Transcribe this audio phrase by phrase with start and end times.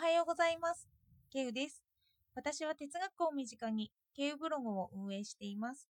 [0.00, 0.86] はようございます。
[1.28, 1.82] ケウです。
[2.36, 5.88] 私は哲学を身近にケウブログを運営しています。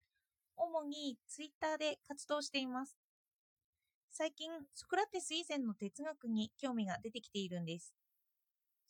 [0.55, 2.96] 主にツイッターで活動しています。
[4.12, 7.96] 最近、ソクラテス以前の哲学に興味が出てきているんです。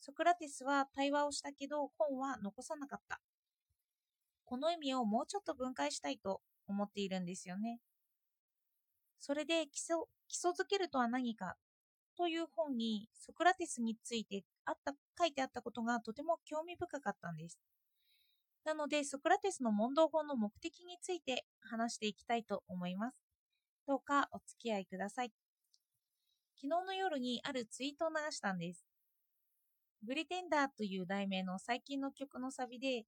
[0.02, 3.22] ソクラテスは対話をしたけど本は残さなかった。
[4.44, 7.80] この意味をもうちょっと分解したいと思っているんですよね。
[9.20, 9.96] それで基礎
[10.28, 11.56] 基礎づけるとは何か
[12.18, 17.60] という本にソクラテスについてあった書いてあったことがとても興味深かったんです。
[18.64, 23.18] なのでソクラテスの問答法の目的について話していきたいと思います。
[23.88, 25.32] どうかお付き合いください。
[26.56, 28.86] 昨日の夜にあるツイートを流したんです。
[30.02, 33.06] ブリテンダーという題名の最近の曲のサビで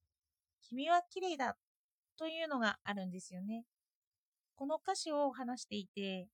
[0.62, 1.56] 君は綺麗だ
[2.16, 3.64] というのがあるんですよね。
[4.56, 6.28] この歌詞を話していて、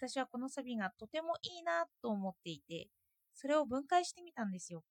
[0.00, 2.88] 私はこのサビがとてもいいなと思っていて、
[3.34, 4.82] それを分解してみたんですよ。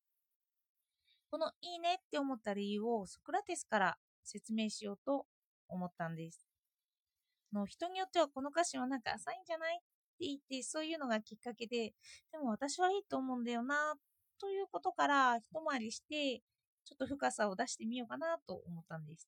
[1.31, 5.25] このいいねって思った理由をソクラテスから説明しようと
[5.67, 6.45] 思ったんです。
[7.51, 9.79] の人によってはこの歌詞はなんか浅いんじゃないっ
[10.19, 11.93] て言ってそういうのがきっかけで、
[12.31, 13.95] でも私はいいと思うんだよな
[14.39, 16.41] ということから一回りして
[16.85, 19.27] ちょっと深さを出してみようかなと思ったんです。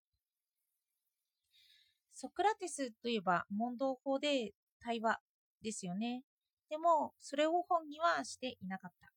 [2.14, 5.20] ソクラテスといえば問答法で対話
[5.62, 6.24] ですよね。
[6.70, 9.12] でも、それを本にはしていなかった。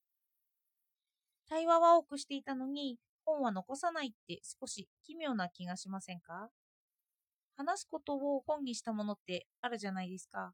[1.48, 6.50] 対話は多くしていたのに、本は残さないって少し奇妙な気がしませんか？
[7.56, 10.52] 話すことを本にしたものってあるじゃないですか。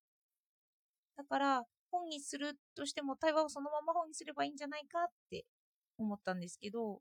[1.16, 5.44] だから、本にするとしても対話をそのまま本にすればいいんじゃないかって
[5.98, 7.00] 思ったんですけど、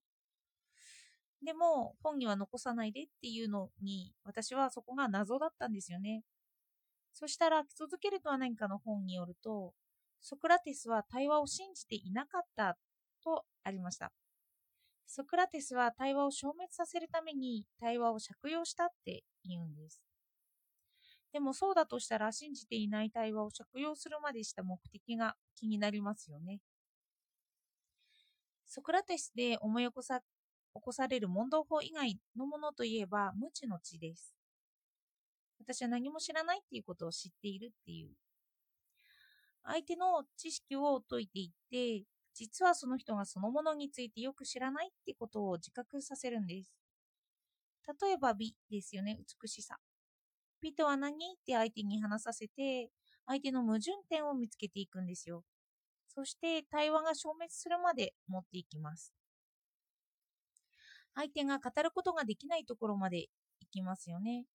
[1.46, 6.24] でも本には残さないでっていうのに私はそこが謎だったんですよね。
[7.20, 9.74] そしたら基礎づけるとは何かの本によると
[10.22, 12.78] ソクラテスは対話を信じていなかった
[13.22, 14.14] とありました。
[15.06, 20.02] ソクラテスは対話を消滅させるために対話を借用したって言うんです。
[21.34, 26.62] でもそうだとしたら信じていない対話を借用するまでした目的が気になりますよね。
[28.66, 30.26] ソクラテスで思い起こさ起
[30.82, 34.39] こされる問答法以外のものといえば無知の知です。
[35.60, 38.16] 私は何も知らないっていうことを知っているっていう。
[39.64, 46.72] 相手の知識を解いていって、実はその人がそのものについてよく知らないってことを自覚させるんです。
[48.02, 49.78] 例えば美ですよね、美しさ。
[50.62, 52.90] 美とは何って相手に話させて、
[53.26, 55.44] 相手の矛盾点を見つけていくんですよ。
[56.08, 59.14] そして対話が消滅するまで持っていきます。
[61.16, 63.28] 相手が語ることができないところまで
[63.60, 64.46] 行きますよね。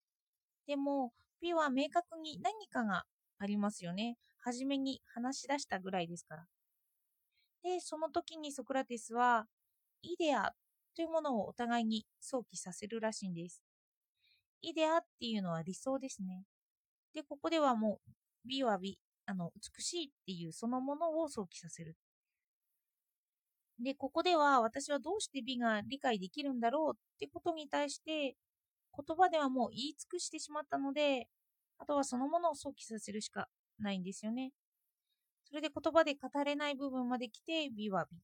[0.66, 3.04] でも、美は明確に何かが
[3.38, 4.16] ありますよね。
[4.38, 6.46] 初めに話し出したぐらいですから。
[7.62, 9.46] で、その時にソクラテスは、
[10.02, 10.52] イデア
[10.94, 13.62] というものをお互いに想起させるらしいんです。
[14.60, 16.44] イデアっていうのは理想ですね。
[17.14, 18.10] で、ここではもう、
[18.46, 21.96] 美は美、あの、美しいっていうそのものを想起させる。
[23.80, 28.36] で、ここでは私はどうして美が理解できるんだろうってことに対して
[28.96, 31.28] 言葉ではもう言い尽くしてしまったので、
[31.78, 34.52] あとはそのものを想起させるしかないんですよね。
[35.44, 38.18] それで言葉で語れない部分まで来て美は美。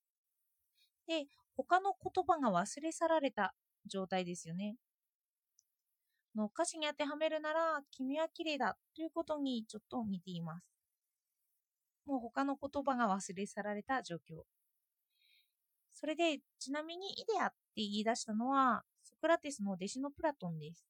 [1.06, 1.26] で、
[1.56, 3.54] 他の言葉が忘れ去られた
[3.86, 4.76] 状態ですよね。
[6.34, 10.64] の歌詞に当てはめるなら、君は綺麗だということにちょっと似ています。
[12.06, 14.42] もう他の言葉が忘れ去られた状況。
[15.92, 18.84] それで、ちなみにイデアって言い出したのは、
[19.20, 20.84] クラテスの弟子のプラトンです。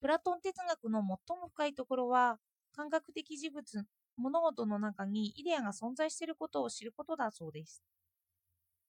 [0.00, 2.38] プラトン哲学の最も深いところは、
[2.74, 3.84] 感覚的事物、
[4.16, 7.82] 物事の中にイデアが存在していることを知ることだそうです。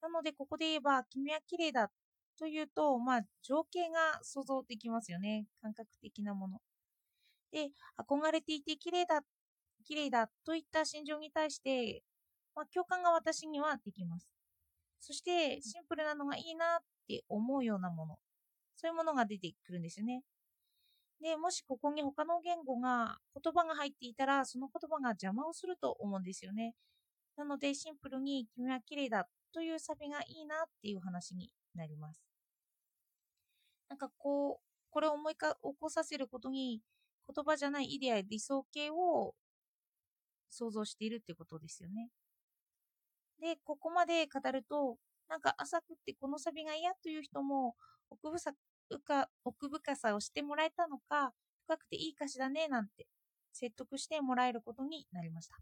[0.02, 1.92] なので、ここで言えば、君は綺麗だ
[2.38, 5.46] というと、まあ、情景が想像できますよね。
[5.62, 6.60] 感覚的なもの。
[7.52, 9.22] で、憧れていて綺麗だ、
[9.86, 12.04] 綺麗だといった心情に対して、
[12.56, 14.28] まあ、共感が私にはできます。
[15.00, 18.18] そして、シンプルなのがいいなって思うようなもの。
[18.76, 20.24] そういうものが出てくるんですよね。
[21.22, 26.76] で、もしここに他の言語が、言葉が入っていたら、その言葉が邪魔をすると思うんですよね。
[27.38, 32.22] なので、シンプルに、君は綺麗だというサビがいいなっていう話になります。
[33.90, 36.82] なんかこう、これを思いか起こさせることに、
[37.34, 39.34] 言葉じゃないイデアや理想形を
[40.50, 42.10] 想像しているってことですよね。
[43.40, 44.98] で、ここまで語ると、
[45.30, 47.76] なんか浅くってこのサビが嫌という人も
[48.10, 48.54] 奥深
[49.44, 51.34] 奥深さをしてもらえたのか、
[51.66, 53.08] 深くていい歌詞だねなんて
[53.54, 55.58] 説得してもらえることになりました。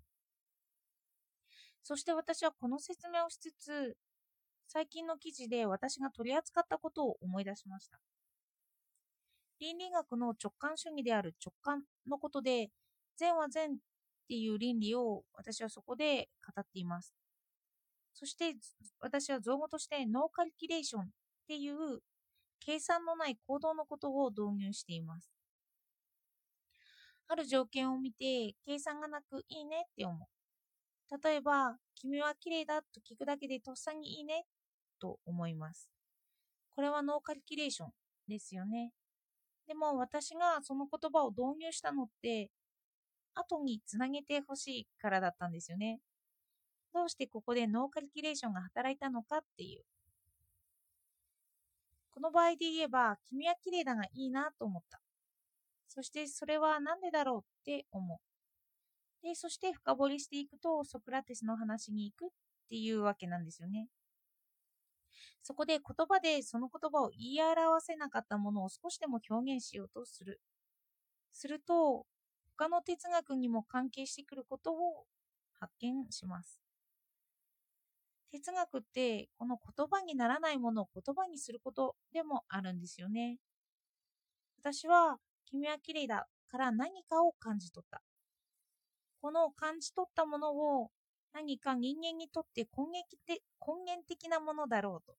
[1.83, 3.97] そして私はこの説明をしつつ、
[4.67, 7.99] 最近の記事で私が取り扱ったことを思い出しました。
[9.59, 12.69] 倫理学の直感主義である直感のことで、
[13.17, 13.75] 善は善っ
[14.27, 17.20] ていう倫理を私はそこで語っています。
[18.21, 18.53] そして
[18.99, 21.05] 私は造語としてノーカリキュレーションっ
[21.47, 22.01] ていう
[22.59, 25.31] 計算のない行動のことを導入しています。
[27.27, 31.17] ある条件を見て計算がなくいいねって思う。
[31.23, 34.45] 例えば、君は綺麗だと聞くだけでとっさにいいね
[34.99, 35.89] と思います。
[36.75, 37.89] これはノーカリキュレーション
[38.27, 38.91] ですよね。
[39.67, 42.51] でも私がその言葉を導入したのって
[43.33, 45.99] 後につなげてほしいからだったんですよね。
[46.93, 49.83] どうしてここでノーカリキュレーションが働いたのかっていう。
[52.11, 54.99] この場合で言えば、君は綺麗だがいいなと思った。
[55.87, 58.19] そしてそれは何でだろうって思う。
[59.23, 62.29] で、そして深掘りしていくと、ソクラテスの話に行くっ
[62.69, 63.87] ていうわけなんですよね。
[65.43, 70.39] そこで言葉でその言葉を言い表せなかったものを少しでも表現しようとする。
[71.33, 72.05] すると、
[72.57, 75.05] 他の哲学にも関係してくることを
[75.59, 76.60] 発見します。
[78.31, 83.37] 哲学ってこの言葉にならないものを言葉にすることでもあるんですよね。
[84.59, 88.01] 私は君は綺麗だから何かを感じ取った。
[89.21, 90.89] この感じ取ったものを
[91.33, 95.15] 何か人間にとって根源的なものだろうと。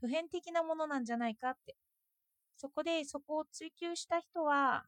[0.00, 1.76] 普遍的なものなんじゃないかって。
[2.56, 4.84] そこでそこを追求した人は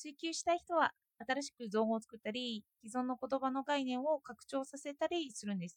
[0.00, 5.76] 追求した人は新しく造語を作ったり、既存の言葉の概念を拡張させたりするんです。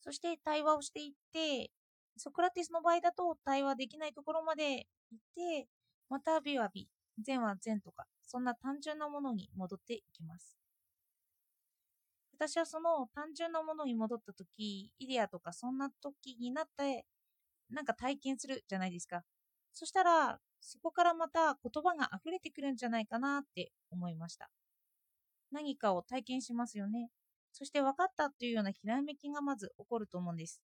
[0.00, 1.70] そして対話をしていって、
[2.16, 5.68] ソクラティスの場合だと対話できないところまで行って、
[6.08, 6.88] また美は美、
[7.18, 10.56] 善は善とか、そんな単純なものに戻っていきます。
[12.34, 17.04] 私はその単純なものに戻った時、イデアとかそんな時になって、
[17.70, 19.22] なんか体験するじゃないですか。
[19.72, 24.50] そしたら、そこからまた言葉が溢れてくるんじゃないかなって思いました。
[25.52, 27.10] 何かを体験しますよね。
[27.52, 30.60] そして分かったというようなひらめきがまず起こると思うんです。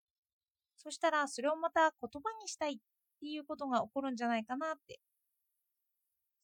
[0.77, 2.77] そしたらそれをまた言葉にしたいっ
[3.21, 5.01] ていうことが起こるんじゃないかなって。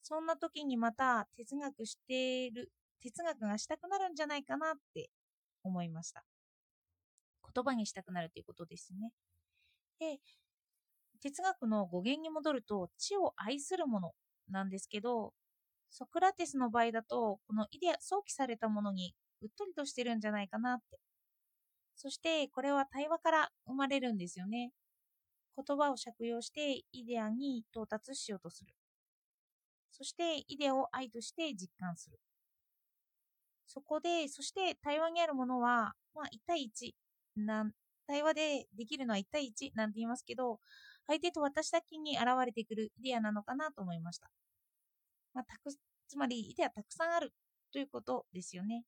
[0.03, 5.11] そんな時にまた哲学している、哲学がしたくなるんじゃないかなって
[5.63, 6.25] 思いました。
[7.55, 9.13] 言葉にしたくなるということですね。
[10.01, 10.19] で、
[11.21, 14.13] 哲学の語源に戻ると、知を愛するもの
[14.51, 15.33] なんですけど、
[15.91, 20.99] ソクラテスの場合だと、このイデア、想起されたものにうっとりとしてるんじゃないかなって。
[21.97, 24.73] そして、これは対話から生まれるんですよね。
[25.57, 28.75] 言葉を借用してイデアに到達しようとする。
[29.91, 32.19] そして、イデアを愛として実感する。
[33.67, 36.95] そこで、そして対話にあるものは、まあ、1対1
[37.37, 37.73] なん、
[38.07, 40.61] 対話でできるのは1対1なんて言いますけど、
[41.07, 44.31] 相手と私だけに現れてくるイデアなのかなと思いました。
[45.35, 45.71] まあ、たく
[46.09, 47.33] つまり、イデアたくさんある
[47.73, 48.85] ということですよね。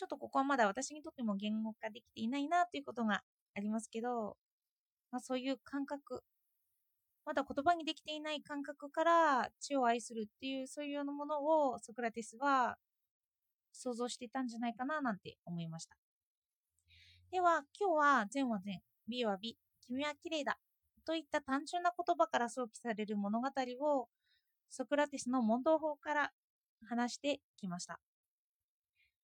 [0.00, 3.20] ちょっとここはまだ私にとっても言語化できていないなということが
[3.54, 4.38] ありますけど、
[5.12, 6.22] まあ、そういう感覚、
[7.26, 12.78] まだ言葉にできていない感覚から知を愛するっていうそういうようなものをソクラテスは
[13.74, 15.98] 想像していたんじゃないかななんて思いました。
[17.30, 20.56] では今日は善は善、美は美君は綺麗だ
[21.04, 23.48] といった単純な言葉から想起される物語
[23.82, 24.08] を
[24.70, 26.30] ソクラテスの問答法から
[26.88, 28.00] 話してきました。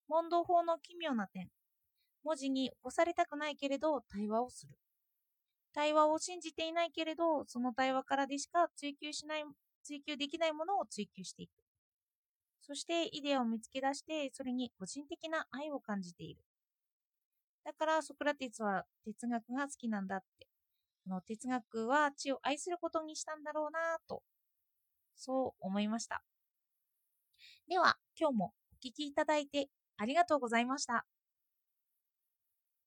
[0.07, 1.49] 問答法の奇妙な点。
[2.23, 4.73] 文字に起こされたくないけれど対話をする。
[5.73, 9.45] 対話を信じていないけれど、その対話からでしか追求しない、
[9.83, 11.51] 追求できないものを追求していく。
[12.61, 16.41] そしてイデアを見つけ出して、それに個人的な愛を感じている。
[17.63, 20.47] だからソクラテスは哲学が好きなんだって
[21.07, 24.23] この哲学は知を愛することにしたんだろうなと、
[25.15, 26.21] そう思いました。
[27.69, 31.05] では、今日もお聴きいただいてありがとうございました。